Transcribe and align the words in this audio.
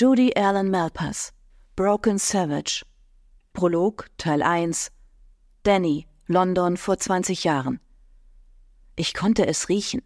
Judy 0.00 0.32
Allen 0.36 0.70
Malpass 0.70 1.32
Broken 1.74 2.18
Savage 2.18 2.84
Prolog 3.52 4.06
Teil 4.16 4.44
1 4.44 4.92
Danny, 5.64 6.06
London 6.28 6.76
vor 6.76 6.98
20 6.98 7.42
Jahren. 7.42 7.80
Ich 8.94 9.12
konnte 9.12 9.48
es 9.48 9.68
riechen. 9.68 10.02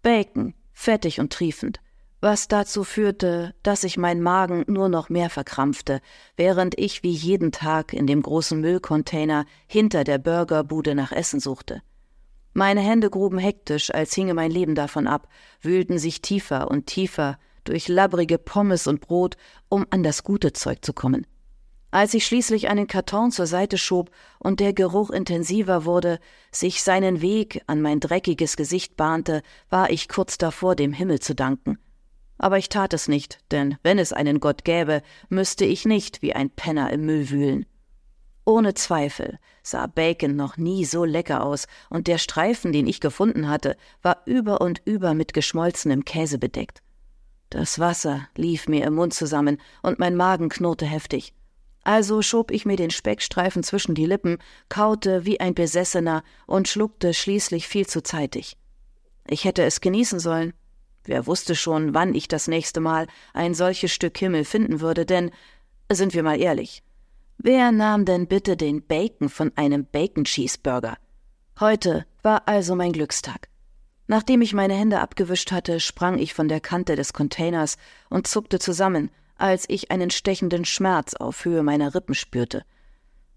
Bacon, 0.00 0.54
fettig 0.72 1.20
und 1.20 1.30
triefend 1.30 1.80
was 2.22 2.48
dazu 2.48 2.84
führte, 2.84 3.54
dass 3.62 3.82
sich 3.82 3.98
mein 3.98 4.22
Magen 4.22 4.64
nur 4.66 4.88
noch 4.88 5.10
mehr 5.10 5.28
verkrampfte, 5.28 6.00
während 6.38 6.78
ich 6.78 7.02
wie 7.02 7.12
jeden 7.12 7.52
Tag 7.52 7.92
in 7.92 8.06
dem 8.06 8.22
großen 8.22 8.58
Müllcontainer 8.58 9.44
hinter 9.66 10.04
der 10.04 10.16
Burgerbude 10.16 10.94
nach 10.94 11.12
Essen 11.12 11.38
suchte. 11.38 11.82
Meine 12.54 12.80
Hände 12.80 13.10
gruben 13.10 13.36
hektisch, 13.36 13.92
als 13.92 14.14
hinge 14.14 14.32
mein 14.32 14.50
Leben 14.50 14.74
davon 14.74 15.06
ab, 15.06 15.28
wühlten 15.60 15.98
sich 15.98 16.22
tiefer 16.22 16.70
und 16.70 16.86
tiefer 16.86 17.38
durch 17.64 17.88
labbrige 17.88 18.38
Pommes 18.38 18.86
und 18.86 19.00
Brot, 19.00 19.36
um 19.68 19.86
an 19.90 20.02
das 20.02 20.24
gute 20.24 20.52
Zeug 20.52 20.84
zu 20.84 20.92
kommen. 20.92 21.26
Als 21.90 22.14
ich 22.14 22.26
schließlich 22.26 22.68
einen 22.68 22.86
Karton 22.86 23.30
zur 23.30 23.46
Seite 23.46 23.78
schob 23.78 24.10
und 24.38 24.60
der 24.60 24.72
Geruch 24.72 25.10
intensiver 25.10 25.84
wurde, 25.84 26.18
sich 26.50 26.82
seinen 26.82 27.20
Weg 27.20 27.62
an 27.66 27.80
mein 27.80 28.00
dreckiges 28.00 28.56
Gesicht 28.56 28.96
bahnte, 28.96 29.42
war 29.70 29.90
ich 29.90 30.08
kurz 30.08 30.38
davor, 30.38 30.74
dem 30.74 30.92
Himmel 30.92 31.20
zu 31.20 31.34
danken 31.34 31.78
aber 32.38 32.58
ich 32.58 32.68
tat 32.68 32.92
es 32.92 33.08
nicht, 33.08 33.38
denn 33.50 33.76
wenn 33.82 33.98
es 33.98 34.12
einen 34.12 34.40
Gott 34.40 34.64
gäbe, 34.64 35.02
müsste 35.28 35.64
ich 35.64 35.84
nicht 35.84 36.22
wie 36.22 36.34
ein 36.34 36.50
Penner 36.50 36.92
im 36.92 37.06
Müll 37.06 37.30
wühlen. 37.30 37.66
Ohne 38.44 38.74
Zweifel 38.74 39.38
sah 39.62 39.86
Bacon 39.86 40.36
noch 40.36 40.58
nie 40.58 40.84
so 40.84 41.04
lecker 41.04 41.42
aus, 41.42 41.66
und 41.88 42.06
der 42.06 42.18
Streifen, 42.18 42.72
den 42.72 42.86
ich 42.86 43.00
gefunden 43.00 43.48
hatte, 43.48 43.76
war 44.02 44.18
über 44.26 44.60
und 44.60 44.82
über 44.84 45.14
mit 45.14 45.32
geschmolzenem 45.32 46.04
Käse 46.04 46.38
bedeckt. 46.38 46.82
Das 47.54 47.78
Wasser 47.78 48.26
lief 48.34 48.66
mir 48.66 48.84
im 48.84 48.96
Mund 48.96 49.14
zusammen, 49.14 49.60
und 49.80 50.00
mein 50.00 50.16
Magen 50.16 50.48
knurrte 50.48 50.86
heftig. 50.86 51.34
Also 51.84 52.20
schob 52.20 52.50
ich 52.50 52.66
mir 52.66 52.74
den 52.74 52.90
Speckstreifen 52.90 53.62
zwischen 53.62 53.94
die 53.94 54.06
Lippen, 54.06 54.38
kaute 54.68 55.24
wie 55.24 55.38
ein 55.38 55.54
Besessener 55.54 56.24
und 56.48 56.66
schluckte 56.66 57.14
schließlich 57.14 57.68
viel 57.68 57.86
zu 57.86 58.02
zeitig. 58.02 58.56
Ich 59.28 59.44
hätte 59.44 59.62
es 59.62 59.80
genießen 59.80 60.18
sollen, 60.18 60.52
Wer 61.04 61.28
wusste 61.28 61.54
schon, 61.54 61.94
wann 61.94 62.14
ich 62.14 62.26
das 62.26 62.48
nächste 62.48 62.80
Mal 62.80 63.06
ein 63.34 63.54
solches 63.54 63.92
Stück 63.92 64.18
Himmel 64.18 64.44
finden 64.44 64.80
würde, 64.80 65.06
denn, 65.06 65.30
sind 65.92 66.12
wir 66.12 66.24
mal 66.24 66.40
ehrlich, 66.40 66.82
wer 67.38 67.70
nahm 67.70 68.04
denn 68.04 68.26
bitte 68.26 68.56
den 68.56 68.84
Bacon 68.84 69.28
von 69.28 69.52
einem 69.54 69.84
Bacon 69.84 70.24
Cheeseburger? 70.24 70.96
Heute 71.60 72.04
war 72.22 72.48
also 72.48 72.74
mein 72.74 72.90
Glückstag. 72.90 73.48
Nachdem 74.06 74.42
ich 74.42 74.52
meine 74.52 74.74
Hände 74.74 75.00
abgewischt 75.00 75.50
hatte, 75.52 75.80
sprang 75.80 76.18
ich 76.18 76.34
von 76.34 76.48
der 76.48 76.60
Kante 76.60 76.96
des 76.96 77.12
Containers 77.12 77.76
und 78.10 78.26
zuckte 78.26 78.58
zusammen, 78.58 79.10
als 79.36 79.64
ich 79.68 79.90
einen 79.90 80.10
stechenden 80.10 80.64
Schmerz 80.64 81.14
auf 81.14 81.44
Höhe 81.44 81.62
meiner 81.62 81.94
Rippen 81.94 82.14
spürte. 82.14 82.64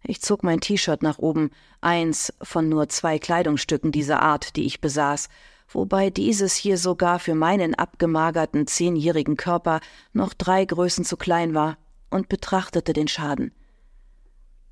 Ich 0.04 0.22
zog 0.22 0.44
mein 0.44 0.62
T-Shirt 0.62 1.02
nach 1.02 1.18
oben, 1.18 1.52
eins 1.82 2.34
von 2.42 2.70
nur 2.70 2.90
zwei 2.90 3.20
Kleidungsstücken 3.20 3.92
dieser 3.92 4.22
Art, 4.22 4.56
die 4.56 4.66
ich 4.66 4.82
besaß, 4.82 5.30
wobei 5.70 6.10
dieses 6.10 6.56
hier 6.56 6.78
sogar 6.78 7.20
für 7.20 7.36
meinen 7.36 7.76
abgemagerten 7.76 8.68
zehnjährigen 8.68 9.38
Körper 9.38 9.80
noch 10.14 10.34
drei 10.34 10.66
Größen 10.66 11.04
zu 11.04 11.18
klein 11.18 11.54
war, 11.54 11.78
und 12.10 12.30
betrachtete 12.30 12.94
den 12.94 13.08
Schaden. 13.08 13.52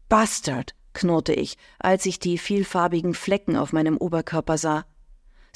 Bastard, 0.08 0.74
knurrte 0.94 1.34
ich, 1.34 1.58
als 1.80 2.06
ich 2.06 2.20
die 2.20 2.38
vielfarbigen 2.38 3.14
Flecken 3.14 3.58
auf 3.58 3.74
meinem 3.74 3.98
Oberkörper 3.98 4.58
sah. 4.58 4.86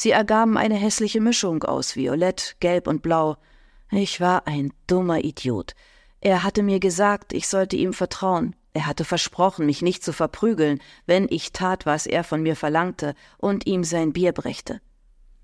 Sie 0.02 0.12
ergaben 0.12 0.58
eine 0.58 0.76
hässliche 0.76 1.20
Mischung 1.20 1.66
aus 1.66 1.98
Violett, 1.98 2.56
Gelb 2.62 2.88
und 2.88 3.02
Blau. 3.02 3.36
Ich 3.92 4.22
war 4.22 4.48
ein 4.48 4.72
dummer 4.88 5.26
Idiot. 5.26 5.76
Er 6.22 6.44
hatte 6.46 6.64
mir 6.64 6.80
gesagt, 6.80 7.34
ich 7.34 7.50
sollte 7.50 7.76
ihm 7.76 7.92
vertrauen. 7.92 8.56
Er 8.72 8.88
hatte 8.88 9.04
versprochen, 9.04 9.66
mich 9.66 9.82
nicht 9.82 10.02
zu 10.02 10.14
verprügeln, 10.14 10.80
wenn 11.06 11.28
ich 11.30 11.52
tat, 11.52 11.86
was 11.86 12.08
er 12.08 12.24
von 12.24 12.42
mir 12.42 12.56
verlangte 12.56 13.14
und 13.40 13.68
ihm 13.68 13.84
sein 13.84 14.14
Bier 14.14 14.32
brächte. 14.32 14.80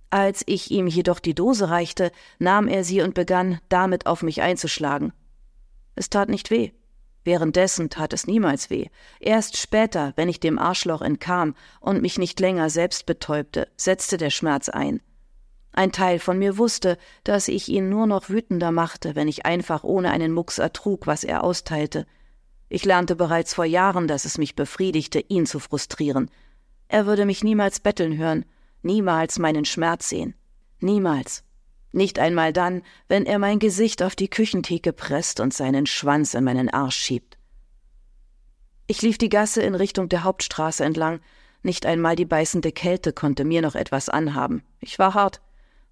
Als 0.10 0.42
ich 0.46 0.72
ihm 0.72 0.88
jedoch 0.88 1.20
die 1.20 1.36
Dose 1.36 1.70
reichte, 1.70 2.14
nahm 2.40 2.70
er 2.70 2.86
sie 2.86 3.02
und 3.02 3.14
begann, 3.14 3.60
damit 3.68 4.06
auf 4.06 4.24
mich 4.24 4.42
einzuschlagen. 4.42 5.12
Es 5.96 6.10
tat 6.10 6.30
nicht 6.30 6.50
weh. 6.50 6.72
Währenddessen 7.26 7.90
tat 7.90 8.14
es 8.14 8.28
niemals 8.28 8.70
weh. 8.70 8.88
Erst 9.20 9.58
später, 9.58 10.14
wenn 10.16 10.30
ich 10.30 10.40
dem 10.40 10.60
Arschloch 10.60 11.02
entkam 11.02 11.56
und 11.80 12.02
mich 12.02 12.20
nicht 12.20 12.40
länger 12.40 12.70
selbst 12.70 13.08
betäubte, 13.08 13.68
setzte 13.76 14.18
der 14.18 14.30
Schmerz 14.30 14.70
ein. 14.70 15.02
Ein 15.74 15.92
Teil 15.92 16.20
von 16.20 16.38
mir 16.38 16.58
wusste, 16.58 16.98
dass 17.24 17.48
ich 17.48 17.68
ihn 17.68 17.90
nur 17.90 18.06
noch 18.06 18.30
wütender 18.30 18.72
machte, 18.72 19.16
wenn 19.16 19.28
ich 19.28 19.46
einfach 19.46 19.84
ohne 19.84 20.12
einen 20.12 20.32
Mucks 20.32 20.60
ertrug, 20.60 21.08
was 21.08 21.24
er 21.24 21.44
austeilte. 21.44 22.06
Ich 22.70 22.86
lernte 22.86 23.16
bereits 23.16 23.56
vor 23.56 23.66
Jahren, 23.66 24.08
dass 24.08 24.26
es 24.26 24.38
mich 24.38 24.56
befriedigte, 24.56 25.20
ihn 25.20 25.48
zu 25.48 25.60
frustrieren. 25.60 26.30
Er 26.88 27.08
würde 27.08 27.26
mich 27.26 27.44
niemals 27.44 27.80
betteln 27.80 28.18
hören, 28.18 28.46
niemals 28.84 29.40
meinen 29.40 29.66
Schmerz 29.66 30.10
sehen. 30.10 30.36
Niemals. 30.80 31.44
Nicht 31.96 32.20
einmal 32.20 32.52
dann, 32.52 32.82
wenn 33.08 33.26
er 33.26 33.40
mein 33.40 33.58
Gesicht 33.58 34.04
auf 34.04 34.18
die 34.18 34.28
Küchentheke 34.28 34.92
presst 34.92 35.40
und 35.40 35.54
seinen 35.54 35.86
Schwanz 35.86 36.34
in 36.34 36.44
meinen 36.44 36.70
Arsch 36.70 36.98
schiebt. 36.98 37.38
Ich 38.86 39.02
lief 39.02 39.18
die 39.18 39.30
Gasse 39.30 39.62
in 39.62 39.76
Richtung 39.76 40.10
der 40.10 40.26
Hauptstraße 40.26 40.84
entlang. 40.84 41.22
Nicht 41.64 41.86
einmal 41.86 42.18
die 42.18 42.26
beißende 42.26 42.74
Kälte 42.74 43.14
konnte 43.14 43.46
mir 43.46 43.62
noch 43.62 43.76
etwas 43.76 44.10
anhaben. 44.10 44.62
Ich 44.82 45.00
war 45.00 45.14
hart, 45.14 45.40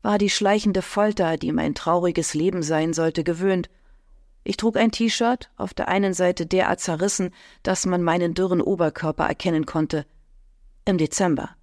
war 0.02 0.18
die 0.18 0.30
schleichende 0.30 0.82
Folter, 0.82 1.38
die 1.38 1.54
mein 1.54 1.74
trauriges 1.74 2.34
Leben 2.34 2.64
sein 2.64 2.92
sollte, 2.92 3.24
gewöhnt. 3.24 3.70
Ich 4.44 4.58
trug 4.58 4.76
ein 4.76 4.92
T-Shirt, 4.92 5.52
auf 5.56 5.74
der 5.74 5.88
einen 5.88 6.14
Seite 6.14 6.46
derart 6.46 6.82
zerrissen, 6.82 7.32
dass 7.64 7.86
man 7.86 8.04
meinen 8.04 8.34
dürren 8.34 8.60
Oberkörper 8.60 9.26
erkennen 9.26 9.66
konnte. 9.66 10.06
Im 10.84 10.98
Dezember. 10.98 11.56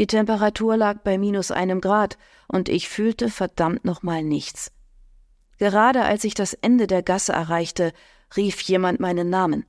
Die 0.00 0.06
Temperatur 0.06 0.78
lag 0.78 1.02
bei 1.02 1.18
minus 1.18 1.50
einem 1.50 1.82
Grad 1.82 2.16
und 2.48 2.70
ich 2.70 2.88
fühlte 2.88 3.28
verdammt 3.28 3.84
nochmal 3.84 4.24
nichts. 4.24 4.72
Gerade 5.58 6.04
als 6.04 6.24
ich 6.24 6.32
das 6.32 6.54
Ende 6.54 6.86
der 6.86 7.02
Gasse 7.02 7.34
erreichte, 7.34 7.92
rief 8.34 8.62
jemand 8.62 8.98
meinen 8.98 9.28
Namen. 9.28 9.66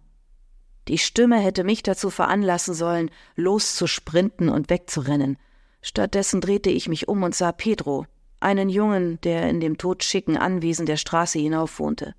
Die 0.87 0.99
Stimme 0.99 1.37
hätte 1.37 1.65
mich 1.65 1.83
dazu 1.83 2.09
veranlassen 2.09 2.73
sollen, 2.73 3.11
loszusprinten 3.35 4.47
und 4.47 4.69
wegzurennen. 4.69 5.37
Stattdessen 5.81 6.39
drehte 6.39 6.69
ich 6.69 6.87
mich 6.87 7.09
um 7.09 7.23
und 7.23 7.35
sah 7.35 7.51
Pedro, 7.51 8.05
einen 8.39 8.69
Jungen, 8.69 9.19
der 9.25 9.49
in 9.49 9.59
dem 9.59 9.77
totschicken 9.77 10.37
Anwesen 10.37 10.85
der 10.85 10.95
Straße 10.95 11.39
hinauf 11.39 11.77
wohnte. 11.77 12.15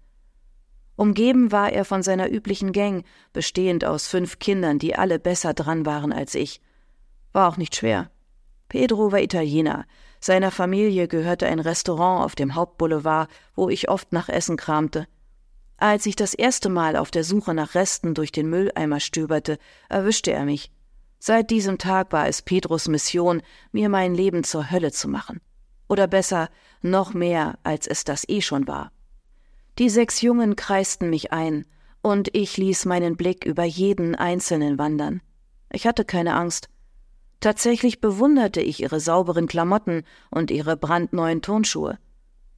Umgeben 0.97 1.50
war 1.50 1.73
er 1.73 1.87
von 1.87 2.03
seiner 2.03 2.31
üblichen 2.31 2.73
Gang, 2.73 3.06
bestehend 3.33 3.87
aus 3.87 4.06
fünf 4.06 4.39
Kindern, 4.39 4.79
die 4.79 4.97
alle 4.97 5.19
besser 5.19 5.55
dran 5.55 5.87
waren 5.87 6.12
als 6.12 6.34
ich. 6.34 6.61
War 7.32 7.48
auch 7.48 7.56
nicht 7.56 7.76
schwer. 7.76 8.10
Pedro 8.69 9.12
war 9.12 9.20
Italiener. 9.20 9.84
Seiner 10.20 10.50
Familie 10.50 11.09
gehörte 11.09 11.47
ein 11.47 11.59
Restaurant 11.59 12.25
auf 12.25 12.34
dem 12.34 12.54
Hauptboulevard, 12.54 13.28
wo 13.54 13.69
ich 13.69 13.88
oft 13.88 14.12
nach 14.12 14.28
Essen 14.28 14.56
kramte. 14.56 15.06
Als 15.76 16.06
ich 16.06 16.15
das 16.15 16.32
erste 16.32 16.69
Mal 16.69 16.97
auf 16.97 17.10
der 17.10 17.25
Suche 17.25 17.54
nach 17.54 17.75
Resten 17.75 18.15
durch 18.15 18.31
den 18.31 18.48
Mülleimer 18.48 19.00
stöberte, 19.00 19.59
erwischte 19.88 20.32
er 20.32 20.44
mich. 20.44 20.70
Seit 21.19 21.50
diesem 21.50 21.78
Tag 21.78 22.12
war 22.12 22.28
es 22.28 22.43
Pedros 22.43 22.88
Mission, 22.88 23.43
mir 23.72 23.88
mein 23.88 24.14
Leben 24.14 24.44
zur 24.44 24.70
Hölle 24.70 24.93
zu 24.93 25.09
machen. 25.09 25.41
Oder 25.88 26.06
besser, 26.06 26.49
noch 26.81 27.14
mehr, 27.14 27.59
als 27.62 27.87
es 27.87 28.04
das 28.04 28.28
eh 28.28 28.41
schon 28.41 28.66
war. 28.66 28.93
Die 29.78 29.88
sechs 29.88 30.20
Jungen 30.20 30.56
kreisten 30.56 31.10
mich 31.10 31.32
ein, 31.32 31.66
und 32.00 32.34
ich 32.34 32.56
ließ 32.56 32.84
meinen 32.84 33.16
Blick 33.16 33.44
über 33.44 33.64
jeden 33.64 34.14
einzelnen 34.14 34.78
wandern. 34.78 35.20
Ich 35.70 35.87
hatte 35.87 36.04
keine 36.04 36.34
Angst. 36.34 36.69
Tatsächlich 37.42 38.00
bewunderte 38.00 38.60
ich 38.60 38.80
ihre 38.80 39.00
sauberen 39.00 39.48
Klamotten 39.48 40.04
und 40.30 40.53
ihre 40.53 40.76
brandneuen 40.76 41.42
Turnschuhe. 41.42 41.98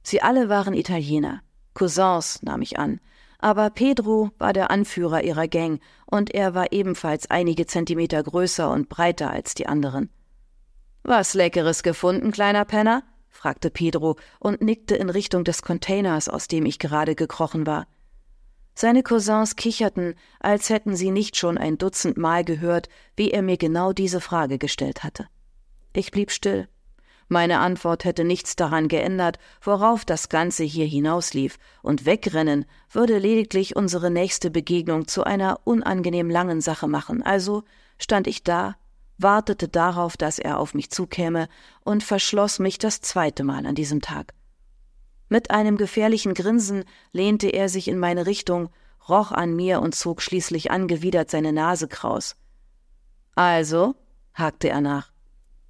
Sie 0.03 0.21
alle 0.21 0.47
waren 0.47 0.75
Italiener, 0.75 1.41
Cousins, 1.73 2.43
nahm 2.43 2.61
ich 2.61 2.77
an, 2.77 2.99
aber 3.39 3.71
Pedro 3.71 4.29
war 4.37 4.53
der 4.53 4.69
Anführer 4.69 5.23
ihrer 5.23 5.47
Gang, 5.47 5.81
und 6.05 6.35
er 6.35 6.53
war 6.53 6.71
ebenfalls 6.71 7.31
einige 7.31 7.65
Zentimeter 7.65 8.21
größer 8.21 8.69
und 8.71 8.87
breiter 8.87 9.31
als 9.31 9.55
die 9.55 9.65
anderen. 9.65 10.11
Was 11.01 11.33
Leckeres 11.33 11.81
gefunden, 11.81 12.31
kleiner 12.31 12.63
Penner? 12.63 13.01
fragte 13.31 13.71
Pedro 13.71 14.17
und 14.39 14.61
nickte 14.61 14.95
in 14.95 15.09
Richtung 15.09 15.43
des 15.43 15.63
Containers, 15.63 16.29
aus 16.29 16.47
dem 16.47 16.67
ich 16.67 16.77
gerade 16.77 17.15
gekrochen 17.15 17.65
war. 17.65 17.87
Seine 18.77 19.03
Cousins 19.03 19.55
kicherten, 19.55 20.15
als 20.41 20.69
hätten 20.69 20.97
sie 20.97 21.09
nicht 21.09 21.37
schon 21.37 21.57
ein 21.57 21.77
Dutzend 21.77 22.17
Mal 22.17 22.43
gehört, 22.43 22.89
wie 23.15 23.31
er 23.31 23.41
mir 23.41 23.55
genau 23.55 23.93
diese 23.93 24.19
Frage 24.19 24.57
gestellt 24.57 25.03
hatte. 25.03 25.27
Ich 25.93 26.11
blieb 26.11 26.29
still. 26.29 26.67
Meine 27.27 27.59
Antwort 27.59 28.03
hätte 28.03 28.23
nichts 28.23 28.55
daran 28.55 28.87
geändert, 28.87 29.39
worauf 29.61 30.05
das 30.05 30.29
Ganze 30.29 30.63
hier 30.63 30.85
hinauslief, 30.85 31.57
und 31.81 32.05
wegrennen 32.05 32.65
würde 32.91 33.17
lediglich 33.17 33.75
unsere 33.75 34.11
nächste 34.11 34.51
Begegnung 34.51 35.07
zu 35.07 35.23
einer 35.23 35.61
unangenehm 35.63 36.29
langen 36.29 36.61
Sache 36.61 36.87
machen. 36.87 37.23
Also 37.23 37.63
stand 37.97 38.27
ich 38.27 38.43
da, 38.43 38.75
wartete 39.17 39.69
darauf, 39.69 40.17
dass 40.17 40.37
er 40.37 40.59
auf 40.59 40.73
mich 40.73 40.91
zukäme, 40.91 41.47
und 41.81 42.03
verschloss 42.03 42.59
mich 42.59 42.77
das 42.77 43.01
zweite 43.01 43.43
Mal 43.43 43.65
an 43.65 43.73
diesem 43.73 44.01
Tag. 44.01 44.34
Mit 45.35 45.51
einem 45.51 45.75
gefährlichen 45.75 46.33
Grinsen 46.33 46.85
lehnte 47.11 47.49
er 47.49 47.67
sich 47.67 47.89
in 47.89 47.99
meine 47.99 48.25
Richtung, 48.25 48.69
roch 49.09 49.33
an 49.33 49.53
mir 49.53 49.81
und 49.81 49.93
zog 49.93 50.21
schließlich 50.21 50.71
angewidert 50.71 51.29
seine 51.29 51.51
Nase 51.51 51.89
kraus. 51.89 52.37
Also? 53.35 53.95
hakte 54.33 54.69
er 54.69 54.79
nach. 54.79 55.11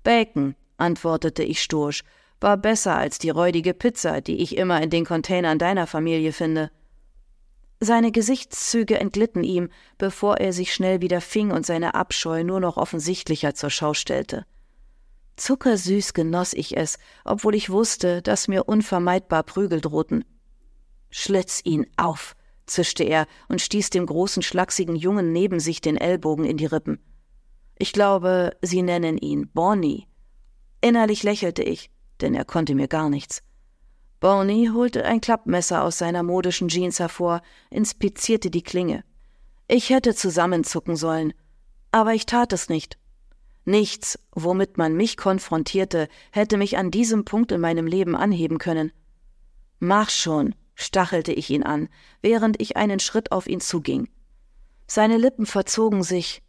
Bacon, 0.03 0.53
antwortete 0.77 1.41
ich 1.41 1.63
stoisch, 1.63 2.03
war 2.39 2.57
besser 2.57 2.95
als 2.95 3.17
die 3.17 3.31
räudige 3.31 3.73
Pizza, 3.73 4.21
die 4.21 4.35
ich 4.35 4.55
immer 4.55 4.83
in 4.83 4.91
den 4.91 5.03
Containern 5.03 5.57
deiner 5.57 5.87
Familie 5.87 6.31
finde. 6.31 6.69
Seine 7.79 8.11
Gesichtszüge 8.11 8.99
entglitten 8.99 9.43
ihm, 9.43 9.69
bevor 9.97 10.37
er 10.37 10.53
sich 10.53 10.75
schnell 10.75 11.01
wieder 11.01 11.21
fing 11.21 11.49
und 11.49 11.65
seine 11.65 11.95
Abscheu 11.95 12.43
nur 12.43 12.59
noch 12.59 12.77
offensichtlicher 12.77 13.55
zur 13.55 13.71
Schau 13.71 13.95
stellte. 13.95 14.45
Zuckersüß 15.37 16.13
genoss 16.13 16.53
ich 16.53 16.77
es, 16.77 16.97
obwohl 17.23 17.55
ich 17.55 17.69
wusste, 17.69 18.21
dass 18.21 18.47
mir 18.47 18.67
unvermeidbar 18.67 19.43
Prügel 19.43 19.81
drohten. 19.81 20.23
Schlitz 21.09 21.61
ihn 21.63 21.87
auf, 21.97 22.35
zischte 22.65 23.03
er 23.03 23.27
und 23.47 23.61
stieß 23.61 23.89
dem 23.89 24.05
großen, 24.05 24.43
schlachsigen 24.43 24.95
Jungen 24.95 25.31
neben 25.31 25.59
sich 25.59 25.81
den 25.81 25.97
Ellbogen 25.97 26.45
in 26.45 26.57
die 26.57 26.65
Rippen. 26.65 26.99
Ich 27.77 27.91
glaube, 27.91 28.55
sie 28.61 28.81
nennen 28.81 29.17
ihn 29.17 29.49
Bonnie. 29.53 30.07
Innerlich 30.81 31.23
lächelte 31.23 31.63
ich, 31.63 31.89
denn 32.21 32.33
er 32.33 32.45
konnte 32.45 32.75
mir 32.75 32.87
gar 32.87 33.09
nichts. 33.09 33.43
Bonnie 34.19 34.69
holte 34.69 35.03
ein 35.03 35.21
Klappmesser 35.21 35.83
aus 35.83 35.97
seiner 35.97 36.23
modischen 36.23 36.69
Jeans 36.69 36.99
hervor, 36.99 37.41
inspizierte 37.69 38.49
die 38.49 38.63
Klinge. 38.63 39.03
Ich 39.67 39.89
hätte 39.89 40.15
zusammenzucken 40.15 40.95
sollen, 40.95 41.33
aber 41.91 42.13
ich 42.13 42.25
tat 42.25 42.53
es 42.53 42.69
nicht. 42.69 42.97
Nichts, 43.65 44.19
womit 44.31 44.77
man 44.77 44.95
mich 44.95 45.17
konfrontierte, 45.17 46.07
hätte 46.31 46.57
mich 46.57 46.77
an 46.77 46.91
diesem 46.91 47.25
Punkt 47.25 47.51
in 47.51 47.59
meinem 47.59 47.87
Leben 47.87 48.15
anheben 48.15 48.59
können. 48.59 48.91
Mach 49.79 50.09
schon, 50.11 50.53
stachelte 50.75 51.33
ich 51.33 51.49
ihn 51.49 51.63
an, 51.63 51.89
während 52.21 52.61
ich 52.61 52.77
einen 52.77 52.99
Schritt 52.99 53.31
auf 53.31 53.47
ihn 53.47 53.59
zuging. 53.59 54.07
Seine 54.87 55.17
Lippen 55.17 55.47
verzogen 55.47 56.03
sich, 56.03 56.43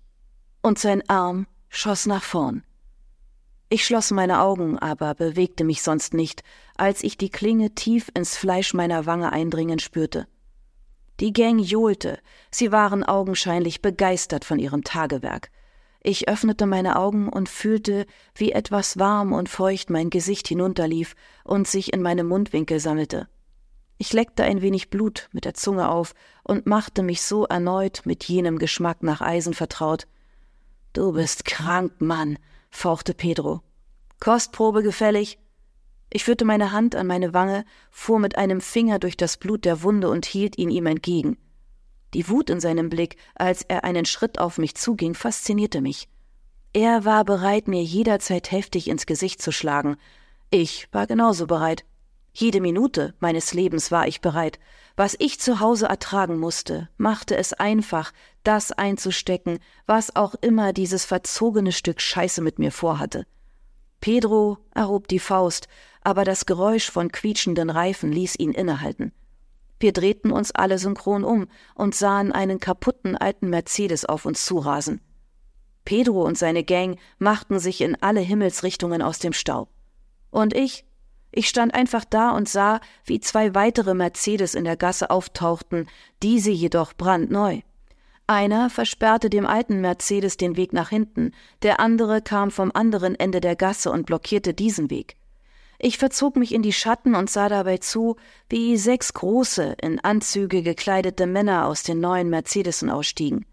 und 0.62 0.78
sein 0.78 1.08
Arm 1.08 1.46
schoss 1.70 2.06
nach 2.06 2.22
vorn. 2.22 2.64
Ich 3.68 3.84
schloss 3.84 4.10
meine 4.10 4.40
Augen, 4.42 4.78
aber 4.78 5.14
bewegte 5.14 5.64
mich 5.64 5.82
sonst 5.82 6.12
nicht, 6.12 6.42
als 6.76 7.02
ich 7.02 7.16
die 7.16 7.30
Klinge 7.30 7.74
tief 7.74 8.10
ins 8.14 8.36
Fleisch 8.36 8.74
meiner 8.74 9.06
Wange 9.06 9.32
eindringen 9.32 9.78
spürte. 9.78 10.28
Die 11.18 11.32
Gang 11.32 11.60
johlte, 11.60 12.18
sie 12.50 12.72
waren 12.72 13.02
augenscheinlich 13.02 13.80
begeistert 13.80 14.44
von 14.44 14.58
ihrem 14.58 14.84
Tagewerk. 14.84 15.50
Ich 16.08 16.28
öffnete 16.28 16.66
meine 16.66 17.00
Augen 17.00 17.28
und 17.28 17.48
fühlte, 17.48 18.06
wie 18.36 18.52
etwas 18.52 18.96
warm 18.96 19.32
und 19.32 19.48
feucht 19.48 19.90
mein 19.90 20.08
Gesicht 20.08 20.46
hinunterlief 20.46 21.16
und 21.42 21.66
sich 21.66 21.92
in 21.92 22.00
meine 22.00 22.22
Mundwinkel 22.22 22.78
sammelte. 22.78 23.26
Ich 23.98 24.12
leckte 24.12 24.44
ein 24.44 24.62
wenig 24.62 24.88
Blut 24.88 25.28
mit 25.32 25.44
der 25.44 25.54
Zunge 25.54 25.88
auf 25.88 26.14
und 26.44 26.64
machte 26.64 27.02
mich 27.02 27.22
so 27.22 27.44
erneut 27.44 28.02
mit 28.04 28.22
jenem 28.22 28.60
Geschmack 28.60 29.02
nach 29.02 29.20
Eisen 29.20 29.52
vertraut. 29.52 30.06
Du 30.92 31.10
bist 31.10 31.44
krank, 31.44 31.94
Mann, 31.98 32.38
fauchte 32.70 33.12
Pedro. 33.12 33.62
Kostprobe 34.20 34.84
gefällig? 34.84 35.40
Ich 36.08 36.22
führte 36.22 36.44
meine 36.44 36.70
Hand 36.70 36.94
an 36.94 37.08
meine 37.08 37.34
Wange, 37.34 37.64
fuhr 37.90 38.20
mit 38.20 38.38
einem 38.38 38.60
Finger 38.60 39.00
durch 39.00 39.16
das 39.16 39.38
Blut 39.38 39.64
der 39.64 39.82
Wunde 39.82 40.08
und 40.08 40.24
hielt 40.24 40.56
ihn 40.56 40.70
ihm 40.70 40.86
entgegen. 40.86 41.36
Die 42.14 42.28
Wut 42.28 42.50
in 42.50 42.60
seinem 42.60 42.88
Blick, 42.88 43.16
als 43.34 43.62
er 43.62 43.84
einen 43.84 44.04
Schritt 44.04 44.38
auf 44.38 44.58
mich 44.58 44.74
zuging, 44.74 45.14
faszinierte 45.14 45.80
mich. 45.80 46.08
Er 46.72 47.04
war 47.04 47.24
bereit, 47.24 47.68
mir 47.68 47.82
jederzeit 47.82 48.50
heftig 48.50 48.88
ins 48.88 49.06
Gesicht 49.06 49.40
zu 49.40 49.50
schlagen. 49.50 49.96
Ich 50.50 50.88
war 50.92 51.06
genauso 51.06 51.46
bereit. 51.46 51.84
Jede 52.32 52.60
Minute 52.60 53.14
meines 53.18 53.54
Lebens 53.54 53.90
war 53.90 54.06
ich 54.06 54.20
bereit. 54.20 54.58
Was 54.94 55.16
ich 55.18 55.40
zu 55.40 55.60
Hause 55.60 55.86
ertragen 55.86 56.38
musste, 56.38 56.90
machte 56.98 57.36
es 57.36 57.54
einfach, 57.54 58.12
das 58.44 58.72
einzustecken, 58.72 59.58
was 59.86 60.14
auch 60.16 60.34
immer 60.42 60.74
dieses 60.74 61.06
verzogene 61.06 61.72
Stück 61.72 62.00
Scheiße 62.00 62.42
mit 62.42 62.58
mir 62.58 62.72
vorhatte. 62.72 63.26
Pedro 64.00 64.58
erhob 64.74 65.08
die 65.08 65.18
Faust, 65.18 65.68
aber 66.02 66.24
das 66.24 66.46
Geräusch 66.46 66.90
von 66.90 67.10
quietschenden 67.10 67.70
Reifen 67.70 68.12
ließ 68.12 68.38
ihn 68.38 68.52
innehalten. 68.52 69.12
Wir 69.78 69.92
drehten 69.92 70.30
uns 70.30 70.52
alle 70.52 70.78
synchron 70.78 71.24
um 71.24 71.48
und 71.74 71.94
sahen 71.94 72.32
einen 72.32 72.60
kaputten 72.60 73.16
alten 73.16 73.50
Mercedes 73.50 74.04
auf 74.04 74.24
uns 74.24 74.44
zurasen. 74.44 75.00
Pedro 75.84 76.24
und 76.24 76.36
seine 76.36 76.64
Gang 76.64 76.98
machten 77.18 77.58
sich 77.58 77.80
in 77.80 77.96
alle 78.02 78.20
Himmelsrichtungen 78.20 79.02
aus 79.02 79.18
dem 79.18 79.32
Staub. 79.32 79.68
Und 80.30 80.54
ich? 80.54 80.84
Ich 81.30 81.48
stand 81.48 81.74
einfach 81.74 82.04
da 82.04 82.30
und 82.30 82.48
sah, 82.48 82.80
wie 83.04 83.20
zwei 83.20 83.54
weitere 83.54 83.94
Mercedes 83.94 84.54
in 84.54 84.64
der 84.64 84.76
Gasse 84.76 85.10
auftauchten, 85.10 85.86
diese 86.22 86.50
jedoch 86.50 86.94
brandneu. 86.94 87.60
Einer 88.26 88.70
versperrte 88.70 89.30
dem 89.30 89.46
alten 89.46 89.80
Mercedes 89.80 90.36
den 90.36 90.56
Weg 90.56 90.72
nach 90.72 90.88
hinten, 90.88 91.32
der 91.62 91.78
andere 91.78 92.22
kam 92.22 92.50
vom 92.50 92.72
anderen 92.74 93.14
Ende 93.14 93.40
der 93.40 93.54
Gasse 93.54 93.90
und 93.92 94.06
blockierte 94.06 94.54
diesen 94.54 94.90
Weg. 94.90 95.16
Ich 95.78 95.98
verzog 95.98 96.36
mich 96.36 96.54
in 96.54 96.62
die 96.62 96.72
Schatten 96.72 97.14
und 97.14 97.28
sah 97.30 97.48
dabei 97.48 97.78
zu, 97.78 98.16
wie 98.48 98.76
sechs 98.76 99.12
große, 99.12 99.76
in 99.82 100.00
Anzüge 100.00 100.62
gekleidete 100.62 101.26
Männer 101.26 101.66
aus 101.66 101.82
den 101.82 102.00
neuen 102.00 102.30
Mercedesen 102.30 102.90
ausstiegen. 102.90 103.44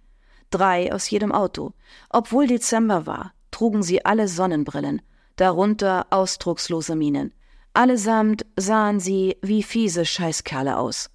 Drei 0.49 0.93
aus 0.93 1.09
jedem 1.09 1.31
Auto. 1.31 1.73
Obwohl 2.09 2.47
Dezember 2.47 3.05
war, 3.05 3.33
trugen 3.51 3.83
sie 3.83 4.05
alle 4.05 4.27
Sonnenbrillen, 4.27 5.01
darunter 5.35 6.07
ausdruckslose 6.11 6.95
Mienen. 6.95 7.33
Allesamt 7.73 8.45
sahen 8.55 8.99
sie 8.99 9.37
wie 9.41 9.63
fiese 9.63 10.05
Scheißkerle 10.05 10.77
aus. 10.77 11.09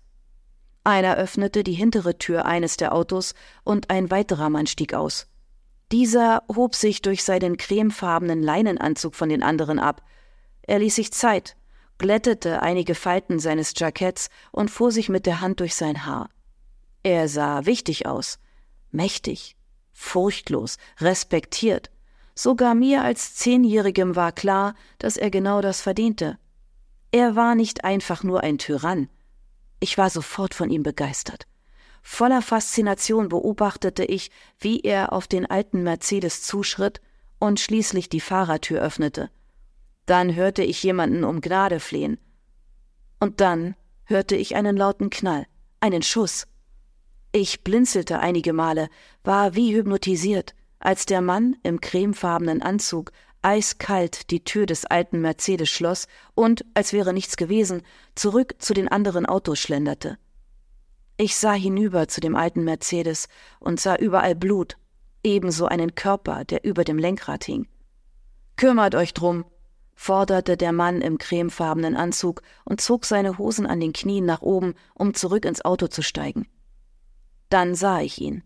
Einer 0.82 1.16
öffnete 1.16 1.62
die 1.62 1.72
hintere 1.72 2.18
Tür 2.18 2.46
eines 2.46 2.76
der 2.76 2.94
Autos 2.94 3.34
und 3.62 3.90
ein 3.90 4.10
weiterer 4.10 4.48
Mann 4.50 4.66
stieg 4.66 4.94
aus. 4.94 5.28
Dieser 5.92 6.42
hob 6.54 6.74
sich 6.74 7.00
durch 7.00 7.22
seinen 7.24 7.56
cremefarbenen 7.56 8.42
Leinenanzug 8.42 9.14
von 9.14 9.28
den 9.28 9.42
anderen 9.42 9.78
ab. 9.78 10.02
Er 10.68 10.78
ließ 10.78 10.94
sich 10.94 11.12
Zeit, 11.12 11.56
glättete 11.96 12.60
einige 12.62 12.94
Falten 12.94 13.38
seines 13.40 13.72
Jacketts 13.74 14.28
und 14.52 14.70
fuhr 14.70 14.92
sich 14.92 15.08
mit 15.08 15.24
der 15.24 15.40
Hand 15.40 15.60
durch 15.60 15.74
sein 15.74 16.04
Haar. 16.04 16.28
Er 17.02 17.26
sah 17.28 17.64
wichtig 17.64 18.06
aus, 18.06 18.38
mächtig, 18.90 19.56
furchtlos, 19.92 20.76
respektiert. 21.00 21.90
Sogar 22.34 22.74
mir 22.74 23.02
als 23.02 23.34
Zehnjährigem 23.34 24.14
war 24.14 24.30
klar, 24.30 24.74
dass 24.98 25.16
er 25.16 25.30
genau 25.30 25.62
das 25.62 25.80
verdiente. 25.80 26.38
Er 27.12 27.34
war 27.34 27.54
nicht 27.54 27.84
einfach 27.84 28.22
nur 28.22 28.42
ein 28.42 28.58
Tyrann, 28.58 29.08
ich 29.80 29.96
war 29.96 30.10
sofort 30.10 30.52
von 30.52 30.68
ihm 30.68 30.82
begeistert. 30.82 31.46
Voller 32.02 32.42
Faszination 32.42 33.30
beobachtete 33.30 34.04
ich, 34.04 34.30
wie 34.58 34.80
er 34.80 35.14
auf 35.14 35.26
den 35.28 35.46
alten 35.46 35.82
Mercedes 35.82 36.42
zuschritt 36.42 37.00
und 37.38 37.58
schließlich 37.58 38.10
die 38.10 38.20
Fahrertür 38.20 38.82
öffnete. 38.82 39.30
Dann 40.08 40.34
hörte 40.34 40.62
ich 40.62 40.82
jemanden 40.82 41.22
um 41.22 41.42
Gnade 41.42 41.80
flehen. 41.80 42.18
Und 43.20 43.42
dann 43.42 43.76
hörte 44.04 44.36
ich 44.36 44.56
einen 44.56 44.74
lauten 44.74 45.10
Knall, 45.10 45.44
einen 45.80 46.00
Schuss. 46.00 46.46
Ich 47.30 47.62
blinzelte 47.62 48.18
einige 48.18 48.54
Male, 48.54 48.88
war 49.22 49.54
wie 49.54 49.76
hypnotisiert, 49.76 50.54
als 50.78 51.04
der 51.04 51.20
Mann 51.20 51.56
im 51.62 51.82
cremefarbenen 51.82 52.62
Anzug 52.62 53.12
eiskalt 53.42 54.30
die 54.30 54.42
Tür 54.42 54.64
des 54.64 54.86
alten 54.86 55.20
Mercedes 55.20 55.68
schloss 55.68 56.06
und, 56.34 56.64
als 56.72 56.94
wäre 56.94 57.12
nichts 57.12 57.36
gewesen, 57.36 57.82
zurück 58.14 58.54
zu 58.60 58.72
den 58.72 58.88
anderen 58.88 59.26
Autos 59.26 59.58
schlenderte. 59.58 60.16
Ich 61.18 61.36
sah 61.36 61.52
hinüber 61.52 62.08
zu 62.08 62.22
dem 62.22 62.34
alten 62.34 62.64
Mercedes 62.64 63.28
und 63.60 63.78
sah 63.78 63.96
überall 63.96 64.34
Blut, 64.34 64.78
ebenso 65.22 65.66
einen 65.66 65.94
Körper, 65.94 66.46
der 66.46 66.64
über 66.64 66.84
dem 66.84 66.96
Lenkrad 66.96 67.44
hing. 67.44 67.68
Kümmert 68.56 68.94
euch 68.94 69.12
drum, 69.12 69.44
forderte 70.00 70.56
der 70.56 70.70
Mann 70.72 71.00
im 71.00 71.18
cremefarbenen 71.18 71.96
Anzug 71.96 72.42
und 72.64 72.80
zog 72.80 73.04
seine 73.04 73.36
Hosen 73.36 73.66
an 73.66 73.80
den 73.80 73.92
Knien 73.92 74.24
nach 74.24 74.42
oben, 74.42 74.74
um 74.94 75.12
zurück 75.12 75.44
ins 75.44 75.64
Auto 75.64 75.88
zu 75.88 76.02
steigen. 76.02 76.46
Dann 77.50 77.74
sah 77.74 78.00
ich 78.00 78.20
ihn 78.20 78.44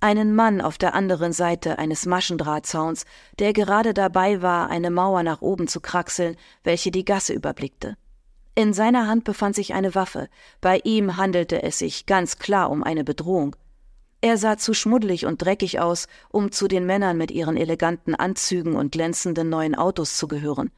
einen 0.00 0.34
Mann 0.34 0.60
auf 0.60 0.78
der 0.78 0.94
anderen 0.94 1.32
Seite 1.32 1.78
eines 1.78 2.06
Maschendrahtzauns, 2.06 3.04
der 3.38 3.52
gerade 3.52 3.94
dabei 3.94 4.42
war, 4.42 4.68
eine 4.68 4.90
Mauer 4.90 5.22
nach 5.22 5.40
oben 5.40 5.68
zu 5.68 5.80
kraxeln, 5.80 6.36
welche 6.64 6.90
die 6.90 7.04
Gasse 7.04 7.32
überblickte. 7.32 7.96
In 8.56 8.72
seiner 8.72 9.06
Hand 9.06 9.22
befand 9.22 9.54
sich 9.54 9.74
eine 9.74 9.94
Waffe, 9.94 10.28
bei 10.60 10.80
ihm 10.82 11.16
handelte 11.16 11.62
es 11.62 11.78
sich 11.78 12.06
ganz 12.06 12.38
klar 12.38 12.70
um 12.70 12.82
eine 12.82 13.04
Bedrohung. 13.04 13.54
Er 14.22 14.38
sah 14.38 14.56
zu 14.56 14.72
schmuddelig 14.72 15.26
und 15.26 15.42
dreckig 15.42 15.80
aus, 15.80 16.06
um 16.30 16.52
zu 16.52 16.68
den 16.68 16.86
Männern 16.86 17.18
mit 17.18 17.32
ihren 17.32 17.56
eleganten 17.56 18.14
Anzügen 18.14 18.76
und 18.76 18.92
glänzenden 18.92 19.48
neuen 19.48 19.74
Autos 19.74 20.16
zu 20.16 20.28
gehören. 20.28 20.70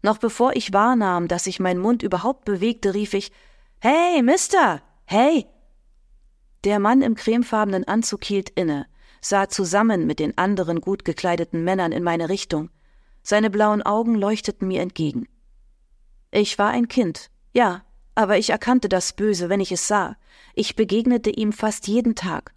Noch 0.00 0.16
bevor 0.16 0.56
ich 0.56 0.72
wahrnahm, 0.72 1.28
dass 1.28 1.44
sich 1.44 1.60
mein 1.60 1.78
Mund 1.78 2.02
überhaupt 2.02 2.46
bewegte, 2.46 2.94
rief 2.94 3.12
ich 3.12 3.30
Hey, 3.78 4.22
Mister. 4.22 4.80
Hey. 5.04 5.46
Der 6.64 6.78
Mann 6.78 7.02
im 7.02 7.14
cremefarbenen 7.14 7.84
Anzug 7.84 8.24
hielt 8.24 8.48
inne, 8.50 8.86
sah 9.20 9.50
zusammen 9.50 10.06
mit 10.06 10.18
den 10.18 10.38
anderen 10.38 10.80
gut 10.80 11.04
gekleideten 11.04 11.62
Männern 11.64 11.92
in 11.92 12.02
meine 12.02 12.30
Richtung. 12.30 12.70
Seine 13.22 13.50
blauen 13.50 13.82
Augen 13.82 14.14
leuchteten 14.14 14.66
mir 14.66 14.80
entgegen. 14.80 15.28
Ich 16.30 16.58
war 16.58 16.70
ein 16.70 16.88
Kind, 16.88 17.30
ja, 17.52 17.84
aber 18.14 18.38
ich 18.38 18.48
erkannte 18.48 18.88
das 18.88 19.12
Böse, 19.12 19.50
wenn 19.50 19.60
ich 19.60 19.72
es 19.72 19.86
sah. 19.86 20.16
Ich 20.54 20.74
begegnete 20.74 21.28
ihm 21.28 21.52
fast 21.52 21.86
jeden 21.86 22.14
Tag. 22.14 22.54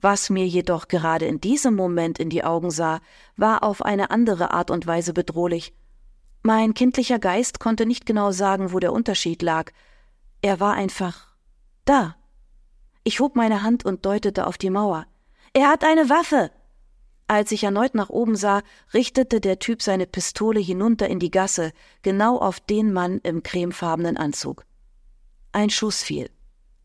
Was 0.00 0.30
mir 0.30 0.46
jedoch 0.46 0.88
gerade 0.88 1.26
in 1.26 1.40
diesem 1.40 1.74
Moment 1.74 2.18
in 2.18 2.30
die 2.30 2.44
Augen 2.44 2.70
sah, 2.70 3.00
war 3.36 3.64
auf 3.64 3.82
eine 3.82 4.10
andere 4.10 4.52
Art 4.52 4.70
und 4.70 4.86
Weise 4.86 5.12
bedrohlich. 5.12 5.74
Mein 6.42 6.72
kindlicher 6.74 7.18
Geist 7.18 7.58
konnte 7.58 7.84
nicht 7.84 8.06
genau 8.06 8.30
sagen, 8.30 8.72
wo 8.72 8.78
der 8.78 8.92
Unterschied 8.92 9.42
lag. 9.42 9.72
Er 10.40 10.60
war 10.60 10.74
einfach 10.74 11.26
da. 11.84 12.16
Ich 13.02 13.20
hob 13.20 13.34
meine 13.34 13.62
Hand 13.62 13.84
und 13.84 14.06
deutete 14.06 14.46
auf 14.46 14.56
die 14.56 14.70
Mauer. 14.70 15.06
Er 15.52 15.68
hat 15.68 15.82
eine 15.82 16.08
Waffe. 16.08 16.52
Als 17.26 17.50
ich 17.52 17.64
erneut 17.64 17.94
nach 17.94 18.08
oben 18.08 18.36
sah, 18.36 18.62
richtete 18.94 19.40
der 19.40 19.58
Typ 19.58 19.82
seine 19.82 20.06
Pistole 20.06 20.60
hinunter 20.60 21.08
in 21.08 21.18
die 21.18 21.30
Gasse, 21.30 21.72
genau 22.02 22.38
auf 22.38 22.60
den 22.60 22.92
Mann 22.92 23.18
im 23.22 23.42
cremefarbenen 23.42 24.16
Anzug. 24.16 24.64
Ein 25.52 25.70
Schuss 25.70 26.02
fiel. 26.02 26.30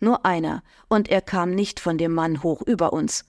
Nur 0.03 0.25
einer, 0.25 0.63
und 0.89 1.07
er 1.07 1.21
kam 1.21 1.51
nicht 1.51 1.79
von 1.79 1.97
dem 1.97 2.13
Mann 2.13 2.43
hoch 2.43 2.61
über 2.61 2.91
uns. 2.91 3.23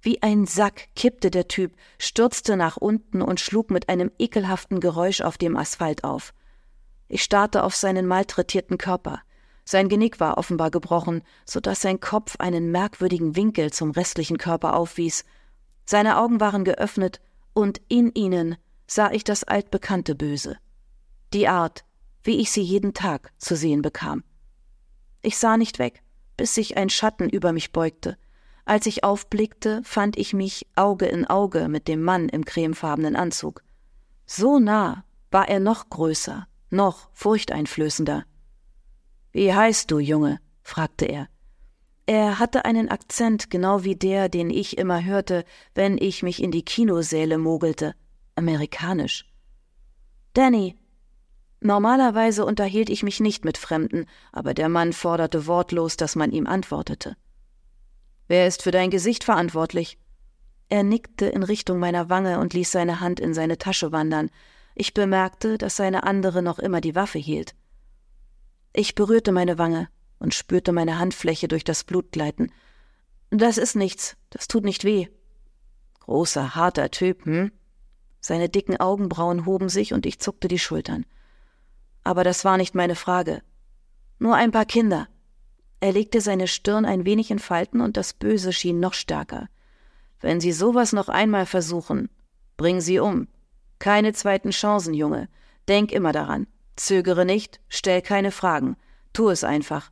Wie 0.00 0.22
ein 0.22 0.46
Sack 0.46 0.88
kippte 0.96 1.30
der 1.30 1.46
Typ, 1.46 1.76
stürzte 1.98 2.56
nach 2.56 2.78
unten 2.78 3.20
und 3.20 3.38
schlug 3.38 3.70
mit 3.70 3.90
einem 3.90 4.10
ekelhaften 4.18 4.80
Geräusch 4.80 5.20
auf 5.20 5.36
dem 5.36 5.58
Asphalt 5.58 6.02
auf. 6.02 6.32
Ich 7.06 7.22
starrte 7.22 7.62
auf 7.62 7.76
seinen 7.76 8.06
malträtierten 8.06 8.78
Körper. 8.78 9.20
Sein 9.66 9.90
Genick 9.90 10.20
war 10.20 10.38
offenbar 10.38 10.70
gebrochen, 10.70 11.20
so 11.44 11.60
dass 11.60 11.82
sein 11.82 12.00
Kopf 12.00 12.36
einen 12.38 12.70
merkwürdigen 12.70 13.36
Winkel 13.36 13.70
zum 13.70 13.90
restlichen 13.90 14.38
Körper 14.38 14.76
aufwies. 14.76 15.26
Seine 15.84 16.16
Augen 16.16 16.40
waren 16.40 16.64
geöffnet, 16.64 17.20
und 17.52 17.82
in 17.88 18.10
ihnen 18.14 18.56
sah 18.86 19.10
ich 19.10 19.22
das 19.22 19.44
altbekannte 19.44 20.14
Böse. 20.14 20.56
Die 21.34 21.46
Art, 21.46 21.84
wie 22.22 22.40
ich 22.40 22.50
sie 22.50 22.62
jeden 22.62 22.94
Tag 22.94 23.34
zu 23.36 23.54
sehen 23.54 23.82
bekam. 23.82 24.24
Ich 25.24 25.38
sah 25.38 25.56
nicht 25.56 25.78
weg, 25.78 26.02
bis 26.36 26.54
sich 26.54 26.76
ein 26.76 26.90
Schatten 26.90 27.30
über 27.30 27.52
mich 27.52 27.72
beugte. 27.72 28.18
Als 28.66 28.84
ich 28.84 29.04
aufblickte, 29.04 29.80
fand 29.82 30.18
ich 30.18 30.34
mich 30.34 30.66
Auge 30.76 31.06
in 31.06 31.24
Auge 31.24 31.68
mit 31.68 31.88
dem 31.88 32.02
Mann 32.02 32.28
im 32.28 32.44
cremefarbenen 32.44 33.16
Anzug. 33.16 33.62
So 34.26 34.58
nah 34.58 35.04
war 35.30 35.48
er 35.48 35.60
noch 35.60 35.88
größer, 35.88 36.46
noch 36.68 37.08
furchteinflößender. 37.14 38.26
Wie 39.32 39.54
heißt 39.54 39.90
du, 39.90 39.98
Junge? 39.98 40.40
fragte 40.62 41.06
er. 41.06 41.28
Er 42.04 42.38
hatte 42.38 42.66
einen 42.66 42.90
Akzent 42.90 43.48
genau 43.48 43.82
wie 43.82 43.96
der, 43.96 44.28
den 44.28 44.50
ich 44.50 44.76
immer 44.76 45.02
hörte, 45.02 45.44
wenn 45.74 45.96
ich 45.96 46.22
mich 46.22 46.42
in 46.42 46.50
die 46.50 46.66
Kinosäle 46.66 47.38
mogelte, 47.38 47.94
amerikanisch. 48.34 49.24
Danny. 50.34 50.76
Normalerweise 51.66 52.44
unterhielt 52.44 52.90
ich 52.90 53.02
mich 53.02 53.20
nicht 53.20 53.46
mit 53.46 53.56
Fremden, 53.56 54.04
aber 54.32 54.52
der 54.52 54.68
Mann 54.68 54.92
forderte 54.92 55.46
wortlos, 55.46 55.96
dass 55.96 56.14
man 56.14 56.30
ihm 56.30 56.46
antwortete. 56.46 57.16
Wer 58.28 58.46
ist 58.46 58.62
für 58.62 58.70
dein 58.70 58.90
Gesicht 58.90 59.24
verantwortlich? 59.24 59.98
Er 60.68 60.82
nickte 60.82 61.24
in 61.24 61.42
Richtung 61.42 61.78
meiner 61.78 62.10
Wange 62.10 62.38
und 62.38 62.52
ließ 62.52 62.70
seine 62.70 63.00
Hand 63.00 63.18
in 63.18 63.32
seine 63.32 63.56
Tasche 63.56 63.92
wandern. 63.92 64.28
Ich 64.74 64.92
bemerkte, 64.92 65.56
dass 65.56 65.76
seine 65.76 66.02
andere 66.02 66.42
noch 66.42 66.58
immer 66.58 66.82
die 66.82 66.94
Waffe 66.94 67.18
hielt. 67.18 67.54
Ich 68.74 68.94
berührte 68.94 69.32
meine 69.32 69.56
Wange 69.56 69.88
und 70.18 70.34
spürte 70.34 70.72
meine 70.72 70.98
Handfläche 70.98 71.48
durch 71.48 71.64
das 71.64 71.82
Blut 71.82 72.12
gleiten. 72.12 72.52
Das 73.30 73.56
ist 73.56 73.74
nichts, 73.74 74.18
das 74.28 74.48
tut 74.48 74.64
nicht 74.64 74.84
weh. 74.84 75.08
Großer, 76.00 76.56
harter 76.56 76.90
Typ, 76.90 77.24
hm? 77.24 77.52
Seine 78.20 78.50
dicken 78.50 78.76
Augenbrauen 78.76 79.46
hoben 79.46 79.70
sich 79.70 79.94
und 79.94 80.04
ich 80.04 80.18
zuckte 80.18 80.48
die 80.48 80.58
Schultern. 80.58 81.06
Aber 82.04 82.22
das 82.22 82.44
war 82.44 82.56
nicht 82.56 82.74
meine 82.74 82.94
Frage. 82.94 83.42
Nur 84.18 84.36
ein 84.36 84.52
paar 84.52 84.66
Kinder. 84.66 85.08
Er 85.80 85.92
legte 85.92 86.20
seine 86.20 86.46
Stirn 86.46 86.84
ein 86.84 87.04
wenig 87.04 87.30
in 87.30 87.38
Falten 87.38 87.80
und 87.80 87.96
das 87.96 88.12
Böse 88.12 88.52
schien 88.52 88.80
noch 88.80 88.94
stärker. 88.94 89.48
Wenn 90.20 90.40
Sie 90.40 90.52
sowas 90.52 90.92
noch 90.92 91.08
einmal 91.08 91.44
versuchen, 91.44 92.08
bring 92.56 92.80
sie 92.80 92.98
um. 92.98 93.28
Keine 93.78 94.12
zweiten 94.12 94.50
Chancen, 94.50 94.94
Junge. 94.94 95.28
Denk 95.68 95.92
immer 95.92 96.12
daran. 96.12 96.46
Zögere 96.76 97.24
nicht, 97.24 97.60
stell 97.68 98.00
keine 98.00 98.30
Fragen. 98.30 98.76
Tu 99.12 99.28
es 99.28 99.44
einfach. 99.44 99.90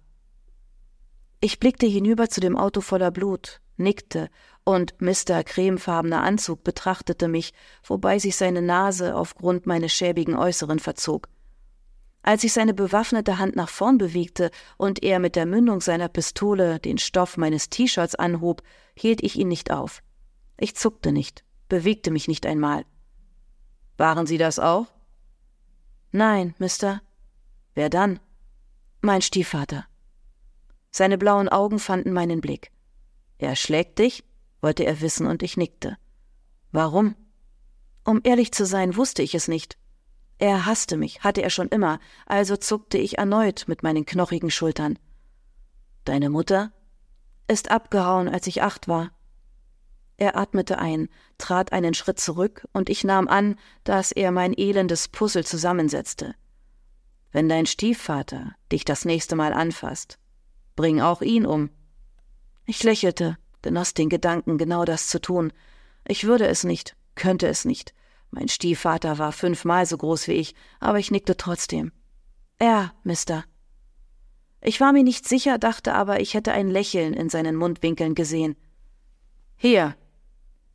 Ich 1.40 1.58
blickte 1.58 1.86
hinüber 1.86 2.28
zu 2.28 2.40
dem 2.40 2.56
Auto 2.56 2.80
voller 2.80 3.10
Blut, 3.10 3.60
nickte, 3.76 4.30
und 4.64 4.94
Mr. 5.00 5.42
cremefarbener 5.44 6.22
Anzug 6.22 6.62
betrachtete 6.62 7.26
mich, 7.28 7.52
wobei 7.84 8.18
sich 8.18 8.36
seine 8.36 8.62
Nase 8.62 9.16
aufgrund 9.16 9.66
meines 9.66 9.92
schäbigen 9.92 10.36
Äußeren 10.36 10.78
verzog. 10.78 11.28
Als 12.22 12.44
ich 12.44 12.52
seine 12.52 12.72
bewaffnete 12.72 13.38
Hand 13.38 13.56
nach 13.56 13.68
vorn 13.68 13.98
bewegte 13.98 14.50
und 14.76 15.02
er 15.02 15.18
mit 15.18 15.34
der 15.34 15.46
Mündung 15.46 15.80
seiner 15.80 16.08
Pistole 16.08 16.78
den 16.78 16.98
Stoff 16.98 17.36
meines 17.36 17.68
T-Shirts 17.68 18.14
anhob, 18.14 18.62
hielt 18.94 19.22
ich 19.22 19.36
ihn 19.36 19.48
nicht 19.48 19.72
auf. 19.72 20.02
Ich 20.56 20.76
zuckte 20.76 21.10
nicht, 21.10 21.44
bewegte 21.68 22.12
mich 22.12 22.28
nicht 22.28 22.46
einmal. 22.46 22.84
Waren 23.96 24.26
Sie 24.26 24.38
das 24.38 24.58
auch? 24.60 24.86
Nein, 26.12 26.54
Mister. 26.58 27.02
Wer 27.74 27.90
dann? 27.90 28.20
Mein 29.00 29.22
Stiefvater. 29.22 29.86
Seine 30.90 31.18
blauen 31.18 31.48
Augen 31.48 31.78
fanden 31.78 32.12
meinen 32.12 32.40
Blick. 32.40 32.70
Er 33.38 33.56
schlägt 33.56 33.98
dich? 33.98 34.24
wollte 34.60 34.84
er 34.84 35.00
wissen, 35.00 35.26
und 35.26 35.42
ich 35.42 35.56
nickte. 35.56 35.96
Warum? 36.70 37.16
Um 38.04 38.20
ehrlich 38.22 38.52
zu 38.52 38.64
sein, 38.64 38.96
wusste 38.96 39.22
ich 39.22 39.34
es 39.34 39.48
nicht. 39.48 39.76
Er 40.42 40.66
hasste 40.66 40.96
mich, 40.96 41.20
hatte 41.20 41.40
er 41.40 41.50
schon 41.50 41.68
immer, 41.68 42.00
also 42.26 42.56
zuckte 42.56 42.98
ich 42.98 43.16
erneut 43.16 43.66
mit 43.68 43.84
meinen 43.84 44.04
knochigen 44.04 44.50
Schultern. 44.50 44.98
Deine 46.04 46.30
Mutter? 46.30 46.72
Ist 47.46 47.70
abgehauen, 47.70 48.28
als 48.28 48.48
ich 48.48 48.60
acht 48.60 48.88
war. 48.88 49.12
Er 50.16 50.36
atmete 50.36 50.80
ein, 50.80 51.08
trat 51.38 51.72
einen 51.72 51.94
Schritt 51.94 52.18
zurück, 52.18 52.66
und 52.72 52.90
ich 52.90 53.04
nahm 53.04 53.28
an, 53.28 53.54
dass 53.84 54.10
er 54.10 54.32
mein 54.32 54.52
elendes 54.52 55.06
Puzzle 55.06 55.46
zusammensetzte. 55.46 56.34
Wenn 57.30 57.48
dein 57.48 57.66
Stiefvater 57.66 58.56
dich 58.72 58.84
das 58.84 59.04
nächste 59.04 59.36
Mal 59.36 59.52
anfasst, 59.52 60.18
Bring 60.74 61.00
auch 61.00 61.22
ihn 61.22 61.46
um. 61.46 61.70
Ich 62.66 62.82
lächelte, 62.82 63.38
genoss 63.62 63.94
den 63.94 64.08
Gedanken, 64.08 64.58
genau 64.58 64.84
das 64.84 65.06
zu 65.06 65.20
tun. 65.20 65.52
Ich 66.04 66.24
würde 66.24 66.48
es 66.48 66.64
nicht, 66.64 66.96
könnte 67.14 67.46
es 67.46 67.64
nicht. 67.64 67.94
Mein 68.34 68.48
Stiefvater 68.48 69.18
war 69.18 69.30
fünfmal 69.30 69.84
so 69.84 69.98
groß 69.98 70.26
wie 70.26 70.32
ich, 70.32 70.54
aber 70.80 70.98
ich 70.98 71.10
nickte 71.10 71.36
trotzdem. 71.36 71.92
Er, 72.58 72.94
Mister. 73.04 73.44
Ich 74.62 74.80
war 74.80 74.94
mir 74.94 75.02
nicht 75.02 75.28
sicher, 75.28 75.58
dachte 75.58 75.92
aber, 75.92 76.20
ich 76.20 76.32
hätte 76.32 76.52
ein 76.52 76.70
Lächeln 76.70 77.12
in 77.12 77.28
seinen 77.28 77.56
Mundwinkeln 77.56 78.14
gesehen. 78.14 78.56
Hier. 79.56 79.96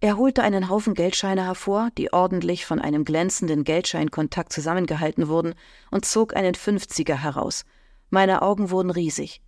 Er 0.01 0.17
holte 0.17 0.43
einen 0.43 0.69
Haufen 0.69 0.93
Geldscheine 0.93 1.45
hervor, 1.45 1.89
die 1.97 2.13
ordentlich 2.13 2.67
von 2.67 2.79
einem 2.79 3.05
glänzenden 3.05 3.63
Geldscheinkontakt 3.63 4.53
zusammengehalten 4.53 5.27
wurden, 5.27 5.55
und 5.89 6.05
zog 6.05 6.35
einen 6.35 6.53
Fünfziger 6.53 7.23
heraus. 7.23 7.65
Meine 8.11 8.43
Augen 8.43 8.69
wurden 8.69 8.91
riesig. 8.91 9.41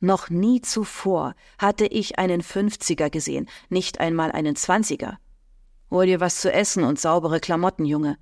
Noch 0.00 0.30
nie 0.30 0.62
zuvor 0.62 1.34
hatte 1.58 1.84
ich 1.86 2.18
einen 2.18 2.40
Fünfziger 2.40 3.10
gesehen, 3.10 3.46
nicht 3.68 4.00
einmal 4.00 4.32
einen 4.32 4.56
Zwanziger. 4.56 5.18
Hol 5.92 6.06
dir 6.06 6.20
was 6.20 6.40
zu 6.40 6.50
essen 6.50 6.84
und 6.84 6.98
saubere 6.98 7.38
Klamotten, 7.38 7.84
Junge. 7.84 8.16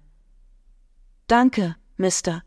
Danke, 1.29 1.77
Mister. 1.97 2.43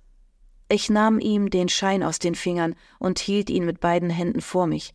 Ich 0.68 0.90
nahm 0.90 1.18
ihm 1.18 1.50
den 1.50 1.70
Schein 1.70 2.04
aus 2.04 2.20
den 2.20 2.36
Fingern 2.36 2.76
und 3.00 3.20
hielt 3.20 3.50
ihn 3.50 3.64
mit 3.64 3.80
beiden 3.80 4.10
Händen 4.10 4.42
vor 4.42 4.68
mich. 4.68 4.94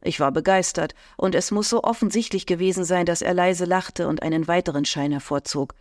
Ich 0.00 0.20
war 0.20 0.32
begeistert, 0.32 0.94
und 1.18 1.34
es 1.34 1.50
muss 1.50 1.68
so 1.68 1.82
offensichtlich 1.82 2.46
gewesen 2.46 2.86
sein, 2.86 3.04
dass 3.04 3.20
er 3.20 3.34
leise 3.34 3.66
lachte 3.66 4.08
und 4.08 4.22
einen 4.22 4.48
weiteren 4.48 4.86
Schein 4.86 5.12
hervorzog. 5.12 5.74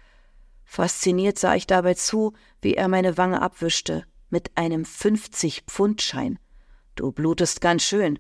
Fasziniert 0.66 1.40
sah 1.40 1.56
ich 1.56 1.66
dabei 1.66 1.94
zu, 1.94 2.34
wie 2.62 2.74
er 2.74 2.90
meine 2.90 3.18
Wange 3.18 3.42
abwischte, 3.42 4.04
mit 4.30 4.52
einem 4.58 4.84
fünfzig-Pfund-Schein. 4.84 6.40
Du 6.96 7.14
blutest 7.14 7.62
ganz 7.62 7.84
schön. 7.84 8.20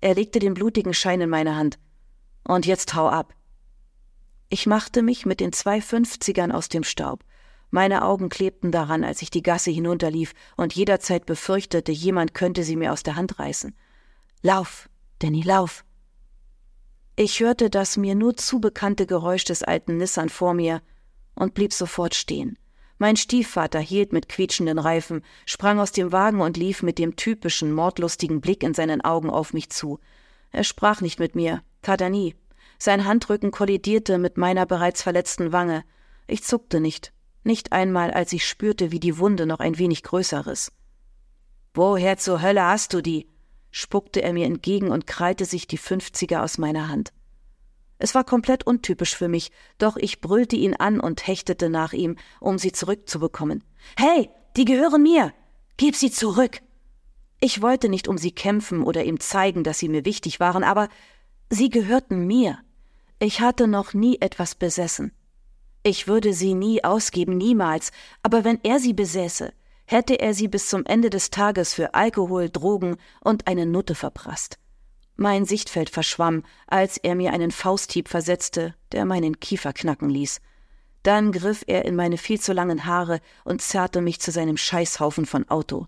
Er 0.00 0.16
legte 0.16 0.40
den 0.40 0.54
blutigen 0.54 0.92
Schein 0.92 1.20
in 1.20 1.30
meine 1.30 1.54
Hand. 1.54 1.78
Und 2.42 2.66
jetzt 2.66 2.94
hau 2.94 3.08
ab. 3.08 3.32
Ich 4.52 4.66
machte 4.66 5.00
mich 5.00 5.24
mit 5.24 5.40
den 5.40 5.54
zwei 5.54 5.80
Fünfzigern 5.80 6.52
aus 6.52 6.68
dem 6.68 6.84
Staub. 6.84 7.24
Meine 7.70 8.04
Augen 8.04 8.28
klebten 8.28 8.70
daran, 8.70 9.02
als 9.02 9.22
ich 9.22 9.30
die 9.30 9.42
Gasse 9.42 9.70
hinunterlief 9.70 10.34
und 10.58 10.74
jederzeit 10.74 11.24
befürchtete, 11.24 11.90
jemand 11.90 12.34
könnte 12.34 12.62
sie 12.62 12.76
mir 12.76 12.92
aus 12.92 13.02
der 13.02 13.16
Hand 13.16 13.38
reißen. 13.38 13.74
Lauf, 14.42 14.90
Danny, 15.20 15.40
lauf. 15.40 15.86
Ich 17.16 17.40
hörte 17.40 17.70
das 17.70 17.96
mir 17.96 18.14
nur 18.14 18.36
zu 18.36 18.60
bekannte 18.60 19.06
Geräusch 19.06 19.46
des 19.46 19.62
alten 19.62 19.96
Nissan 19.96 20.28
vor 20.28 20.52
mir 20.52 20.82
und 21.34 21.54
blieb 21.54 21.72
sofort 21.72 22.14
stehen. 22.14 22.58
Mein 22.98 23.16
Stiefvater 23.16 23.80
hielt 23.80 24.12
mit 24.12 24.28
quietschenden 24.28 24.78
Reifen, 24.78 25.24
sprang 25.46 25.80
aus 25.80 25.92
dem 25.92 26.12
Wagen 26.12 26.42
und 26.42 26.58
lief 26.58 26.82
mit 26.82 26.98
dem 26.98 27.16
typischen 27.16 27.72
mordlustigen 27.72 28.42
Blick 28.42 28.62
in 28.62 28.74
seinen 28.74 29.00
Augen 29.00 29.30
auf 29.30 29.54
mich 29.54 29.70
zu. 29.70 29.98
Er 30.50 30.62
sprach 30.62 31.00
nicht 31.00 31.18
mit 31.18 31.34
mir, 31.34 31.62
tat 31.80 32.02
er 32.02 32.10
nie. 32.10 32.34
Sein 32.84 33.04
Handrücken 33.04 33.52
kollidierte 33.52 34.18
mit 34.18 34.36
meiner 34.36 34.66
bereits 34.66 35.02
verletzten 35.02 35.52
Wange. 35.52 35.84
Ich 36.26 36.42
zuckte 36.42 36.80
nicht, 36.80 37.12
nicht 37.44 37.70
einmal, 37.70 38.10
als 38.10 38.32
ich 38.32 38.44
spürte, 38.44 38.90
wie 38.90 38.98
die 38.98 39.18
Wunde 39.18 39.46
noch 39.46 39.60
ein 39.60 39.78
wenig 39.78 40.02
größer 40.02 40.48
riss. 40.48 40.72
Woher 41.74 42.18
zur 42.18 42.42
Hölle 42.42 42.64
hast 42.64 42.92
du 42.92 43.00
die? 43.00 43.28
spuckte 43.70 44.20
er 44.20 44.32
mir 44.32 44.46
entgegen 44.46 44.90
und 44.90 45.06
krallte 45.06 45.44
sich 45.44 45.68
die 45.68 45.78
Fünfziger 45.78 46.42
aus 46.42 46.58
meiner 46.58 46.88
Hand. 46.88 47.12
Es 47.98 48.16
war 48.16 48.24
komplett 48.24 48.66
untypisch 48.66 49.14
für 49.14 49.28
mich, 49.28 49.52
doch 49.78 49.96
ich 49.96 50.20
brüllte 50.20 50.56
ihn 50.56 50.74
an 50.74 50.98
und 50.98 51.24
hechtete 51.24 51.70
nach 51.70 51.92
ihm, 51.92 52.16
um 52.40 52.58
sie 52.58 52.72
zurückzubekommen. 52.72 53.62
Hey, 53.96 54.28
die 54.56 54.64
gehören 54.64 55.04
mir! 55.04 55.32
Gib 55.76 55.94
sie 55.94 56.10
zurück! 56.10 56.58
Ich 57.38 57.62
wollte 57.62 57.88
nicht 57.88 58.08
um 58.08 58.18
sie 58.18 58.32
kämpfen 58.32 58.82
oder 58.82 59.04
ihm 59.04 59.20
zeigen, 59.20 59.62
dass 59.62 59.78
sie 59.78 59.88
mir 59.88 60.04
wichtig 60.04 60.40
waren, 60.40 60.64
aber 60.64 60.88
sie 61.48 61.70
gehörten 61.70 62.26
mir. 62.26 62.58
Ich 63.22 63.40
hatte 63.40 63.68
noch 63.68 63.94
nie 63.94 64.20
etwas 64.20 64.56
besessen. 64.56 65.12
Ich 65.84 66.08
würde 66.08 66.34
sie 66.34 66.54
nie 66.54 66.82
ausgeben, 66.82 67.36
niemals, 67.36 67.92
aber 68.24 68.42
wenn 68.42 68.58
er 68.64 68.80
sie 68.80 68.94
besäße, 68.94 69.52
hätte 69.84 70.18
er 70.18 70.34
sie 70.34 70.48
bis 70.48 70.68
zum 70.68 70.84
Ende 70.86 71.08
des 71.08 71.30
Tages 71.30 71.72
für 71.72 71.94
Alkohol, 71.94 72.50
Drogen 72.50 72.96
und 73.20 73.46
eine 73.46 73.64
Nutte 73.64 73.94
verprasst. 73.94 74.58
Mein 75.14 75.44
Sichtfeld 75.44 75.88
verschwamm, 75.88 76.42
als 76.66 76.96
er 76.96 77.14
mir 77.14 77.32
einen 77.32 77.52
Fausthieb 77.52 78.08
versetzte, 78.08 78.74
der 78.90 79.04
meinen 79.04 79.38
Kiefer 79.38 79.72
knacken 79.72 80.10
ließ. 80.10 80.40
Dann 81.04 81.30
griff 81.30 81.62
er 81.68 81.84
in 81.84 81.94
meine 81.94 82.18
viel 82.18 82.40
zu 82.40 82.52
langen 82.52 82.86
Haare 82.86 83.20
und 83.44 83.62
zerrte 83.62 84.00
mich 84.00 84.18
zu 84.18 84.32
seinem 84.32 84.56
Scheißhaufen 84.56 85.26
von 85.26 85.48
Auto. 85.48 85.86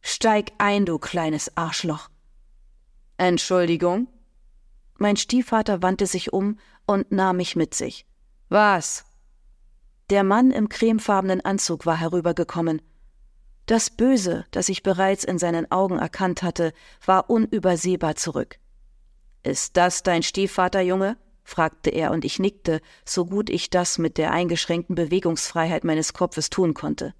Steig 0.00 0.50
ein, 0.58 0.84
du 0.84 0.98
kleines 0.98 1.56
Arschloch. 1.56 2.08
Entschuldigung? 3.18 4.08
Mein 5.02 5.16
Stiefvater 5.16 5.82
wandte 5.82 6.06
sich 6.06 6.32
um 6.32 6.60
und 6.86 7.10
nahm 7.10 7.38
mich 7.38 7.56
mit 7.56 7.74
sich. 7.74 8.06
Was? 8.48 9.04
Der 10.10 10.22
Mann 10.22 10.52
im 10.52 10.68
cremefarbenen 10.68 11.40
Anzug 11.40 11.86
war 11.86 11.96
herübergekommen. 11.96 12.80
Das 13.66 13.90
Böse, 13.90 14.46
das 14.52 14.68
ich 14.68 14.84
bereits 14.84 15.24
in 15.24 15.40
seinen 15.40 15.68
Augen 15.72 15.98
erkannt 15.98 16.44
hatte, 16.44 16.72
war 17.04 17.28
unübersehbar 17.28 18.14
zurück. 18.14 18.60
Ist 19.42 19.76
das 19.76 20.04
dein 20.04 20.22
Stiefvater, 20.22 20.82
Junge? 20.82 21.16
fragte 21.42 21.90
er, 21.90 22.12
und 22.12 22.24
ich 22.24 22.38
nickte, 22.38 22.80
so 23.04 23.24
gut 23.24 23.50
ich 23.50 23.70
das 23.70 23.98
mit 23.98 24.18
der 24.18 24.30
eingeschränkten 24.30 24.94
Bewegungsfreiheit 24.94 25.82
meines 25.82 26.12
Kopfes 26.12 26.48
tun 26.48 26.74
konnte. 26.74 27.12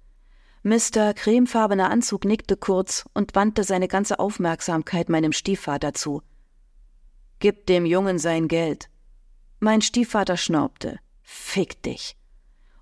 Mr. 0.61 1.13
cremefarbener 1.13 1.91
Anzug 1.91 2.23
nickte 2.23 2.55
kurz 2.55 3.03
und 3.13 3.35
wandte 3.35 3.65
seine 3.65 3.89
ganze 3.89 4.19
Aufmerksamkeit 4.19 5.09
meinem 5.09 5.33
Stiefvater 5.33 5.93
zu. 5.93 6.21
Gib 7.43 7.65
dem 7.65 7.85
Jungen 7.85 8.19
sein 8.19 8.47
Geld. 8.47 8.89
Mein 9.59 9.81
Stiefvater 9.81 10.37
schnaubte. 10.37 11.01
Fick 11.23 11.83
dich. 11.83 12.15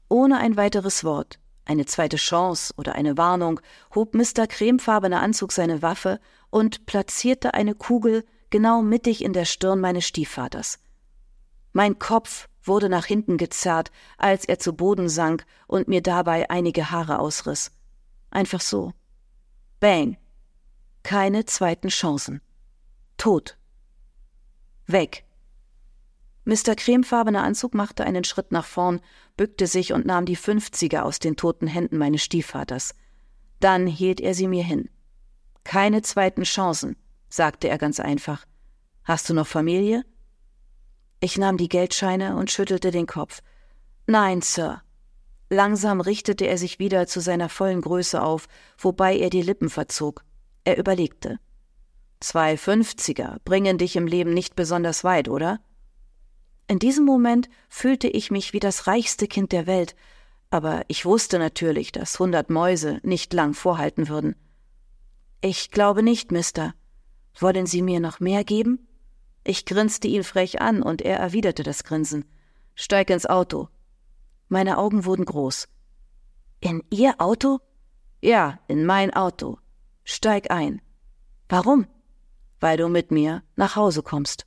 Ohne 0.08 0.38
ein 0.38 0.56
weiteres 0.56 1.04
Wort, 1.04 1.40
eine 1.66 1.88
zweite 1.88 2.18
Chance 2.18 2.72
oder 2.78 2.94
eine 2.94 3.18
Warnung, 3.18 3.60
hob 3.96 4.14
Mr. 4.14 4.46
cremefarbener 4.46 5.20
Anzug 5.20 5.52
seine 5.52 5.82
Waffe 5.82 6.20
und 6.52 6.86
platzierte 6.86 7.56
eine 7.56 7.74
Kugel 7.74 8.24
genau 8.52 8.84
mittig 8.84 9.24
in 9.24 9.34
der 9.34 9.46
Stirn 9.46 9.80
meines 9.80 10.06
Stiefvaters. 10.06 10.78
Mein 11.74 11.98
Kopf 11.98 12.48
wurde 12.62 12.88
nach 12.88 13.08
hinten 13.08 13.38
gezerrt, 13.38 13.90
als 14.20 14.46
er 14.46 14.60
zu 14.60 14.74
Boden 14.74 15.10
sank 15.10 15.44
und 15.66 15.88
mir 15.88 16.04
dabei 16.04 16.52
einige 16.52 16.92
Haare 16.92 17.18
ausriss. 17.18 17.72
Einfach 18.30 18.62
so. 18.62 18.94
Bang. 19.80 20.18
Keine 21.02 21.46
zweiten 21.46 21.88
Chancen. 21.88 22.42
Tot. 23.18 23.58
Weg. 24.92 25.26
Mr. 26.44 26.76
cremefarbener 26.76 27.44
Anzug 27.44 27.74
machte 27.74 28.04
einen 28.04 28.24
Schritt 28.24 28.52
nach 28.52 28.66
vorn, 28.66 29.00
bückte 29.38 29.68
sich 29.68 29.94
und 29.94 30.06
nahm 30.06 30.26
die 30.26 30.36
Fünfziger 30.36 31.06
aus 31.06 31.20
den 31.20 31.36
toten 31.36 31.68
Händen 31.68 31.98
meines 31.98 32.24
Stiefvaters. 32.24 32.96
Dann 33.60 33.86
hielt 33.86 34.20
er 34.20 34.34
sie 34.34 34.48
mir 34.48 34.64
hin. 34.64 34.90
Keine 35.64 36.02
zweiten 36.02 36.44
Chancen, 36.44 36.96
sagte 37.30 37.70
er 37.70 37.78
ganz 37.78 38.00
einfach. 38.00 38.46
Hast 39.04 39.30
du 39.30 39.34
noch 39.34 39.48
Familie? 39.48 40.04
Ich 41.20 41.38
nahm 41.38 41.58
die 41.58 41.70
Geldscheine 41.70 42.36
und 42.36 42.50
schüttelte 42.50 42.90
den 42.90 43.06
Kopf. 43.06 43.42
Nein, 44.08 44.42
Sir. 44.42 44.82
Langsam 45.50 46.02
richtete 46.02 46.46
er 46.46 46.58
sich 46.58 46.80
wieder 46.80 47.06
zu 47.06 47.20
seiner 47.20 47.50
vollen 47.50 47.82
Größe 47.82 48.22
auf, 48.24 48.48
wobei 48.78 49.18
er 49.18 49.30
die 49.30 49.42
Lippen 49.42 49.70
verzog. 49.70 50.24
Er 50.64 50.78
überlegte. 50.78 51.40
Zwei 52.22 52.56
Fünfziger 52.56 53.40
bringen 53.46 53.80
dich 53.80 53.96
im 53.96 54.06
Leben 54.06 54.34
nicht 54.34 54.56
besonders 54.56 55.04
weit, 55.04 55.28
oder? 55.28 55.60
In 56.68 56.78
diesem 56.78 57.04
Moment 57.04 57.50
fühlte 57.68 58.08
ich 58.08 58.30
mich 58.30 58.54
wie 58.54 58.60
das 58.60 58.86
reichste 58.86 59.28
Kind 59.28 59.52
der 59.52 59.66
Welt, 59.66 59.96
aber 60.52 60.84
ich 60.88 61.04
wusste 61.04 61.40
natürlich, 61.40 61.92
dass 61.92 62.20
hundert 62.20 62.52
Mäuse 62.52 63.00
nicht 63.04 63.34
lang 63.34 63.56
vorhalten 63.56 64.08
würden. 64.08 64.36
Ich 65.42 65.72
glaube 65.72 66.04
nicht, 66.04 66.32
Mister. 66.32 66.76
Wollen 67.40 67.66
Sie 67.66 67.82
mir 67.82 68.00
noch 68.00 68.20
mehr 68.20 68.44
geben? 68.44 68.88
Ich 69.44 69.66
grinste 69.66 70.08
ihn 70.08 70.24
frech 70.24 70.62
an, 70.62 70.84
und 70.84 71.02
er 71.02 71.18
erwiderte 71.18 71.64
das 71.64 71.84
Grinsen. 71.84 72.26
Steig 72.76 73.10
ins 73.10 73.26
Auto. 73.26 73.68
Meine 74.48 74.78
Augen 74.78 75.06
wurden 75.06 75.26
groß. 75.26 75.68
In 76.60 76.84
Ihr 76.92 77.16
Auto? 77.20 77.60
Ja, 78.22 78.60
in 78.68 78.86
mein 78.86 79.12
Auto. 79.12 79.58
Steig 80.04 80.52
ein. 80.52 80.82
Warum? 81.50 81.88
Weil 82.62 82.78
du 82.78 82.88
mit 82.88 83.12
mir 83.12 83.44
nach 83.58 83.76
Hause 83.76 84.02
kommst. 84.02 84.46